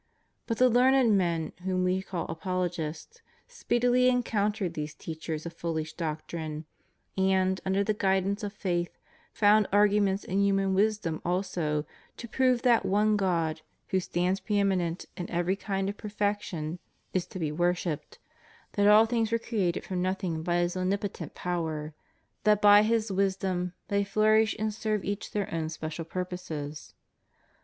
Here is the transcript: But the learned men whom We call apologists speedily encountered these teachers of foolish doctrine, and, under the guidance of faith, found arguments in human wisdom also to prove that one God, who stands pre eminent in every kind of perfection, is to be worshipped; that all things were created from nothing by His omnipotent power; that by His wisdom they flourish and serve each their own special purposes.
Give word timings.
But 0.47 0.57
the 0.57 0.67
learned 0.67 1.15
men 1.15 1.53
whom 1.61 1.83
We 1.83 2.01
call 2.01 2.25
apologists 2.25 3.21
speedily 3.47 4.09
encountered 4.09 4.73
these 4.73 4.95
teachers 4.95 5.45
of 5.45 5.53
foolish 5.53 5.93
doctrine, 5.93 6.65
and, 7.15 7.61
under 7.67 7.83
the 7.83 7.93
guidance 7.93 8.41
of 8.41 8.51
faith, 8.51 8.97
found 9.31 9.67
arguments 9.71 10.23
in 10.23 10.41
human 10.41 10.73
wisdom 10.73 11.21
also 11.23 11.85
to 12.17 12.27
prove 12.27 12.63
that 12.63 12.83
one 12.83 13.15
God, 13.15 13.61
who 13.89 13.99
stands 13.99 14.39
pre 14.39 14.57
eminent 14.57 15.05
in 15.17 15.29
every 15.29 15.55
kind 15.55 15.87
of 15.87 15.97
perfection, 15.97 16.79
is 17.13 17.27
to 17.27 17.37
be 17.37 17.51
worshipped; 17.51 18.17
that 18.71 18.87
all 18.87 19.05
things 19.05 19.31
were 19.31 19.37
created 19.37 19.83
from 19.85 20.01
nothing 20.01 20.41
by 20.41 20.61
His 20.61 20.75
omnipotent 20.75 21.35
power; 21.35 21.93
that 22.43 22.59
by 22.59 22.81
His 22.81 23.11
wisdom 23.11 23.73
they 23.87 24.03
flourish 24.03 24.55
and 24.57 24.73
serve 24.73 25.05
each 25.05 25.29
their 25.29 25.53
own 25.53 25.69
special 25.69 26.05
purposes. 26.05 26.95